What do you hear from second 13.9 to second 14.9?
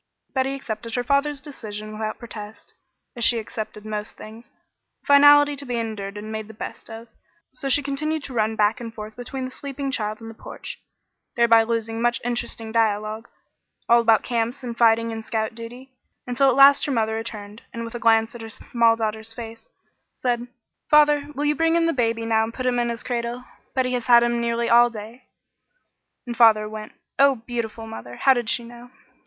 about camps and